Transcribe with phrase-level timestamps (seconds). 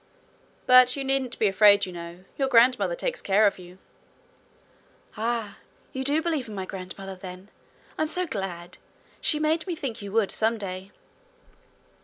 [0.65, 2.23] 'But you needn't be afraid, you know.
[2.35, 3.77] Your grandmother takes care of you.'
[5.15, 5.59] 'Ah!
[5.93, 7.49] you do believe in my grandmother, then?
[7.99, 8.79] I'm so glad!
[9.19, 10.91] She made me think you would some day.'